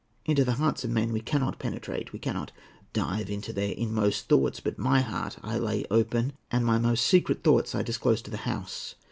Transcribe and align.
Into 0.25 0.43
the 0.43 0.53
hearts 0.53 0.83
of 0.83 0.89
men 0.89 1.13
we 1.13 1.19
cannot 1.19 1.59
penetrate; 1.59 2.11
we 2.11 2.17
cannot 2.17 2.51
dive 2.91 3.29
into 3.29 3.53
their 3.53 3.73
inmost 3.73 4.27
thoughts; 4.27 4.59
but 4.59 4.79
my 4.79 5.01
heart 5.01 5.37
I 5.43 5.59
lay 5.59 5.85
open, 5.91 6.33
and 6.49 6.65
my 6.65 6.79
most 6.79 7.05
secret 7.05 7.43
thoughts 7.43 7.75
I 7.75 7.83
disclose 7.83 8.23
to 8.23 8.31
the 8.31 8.37
House. 8.37 8.95